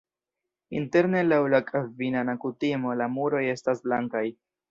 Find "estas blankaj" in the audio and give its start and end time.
3.53-4.27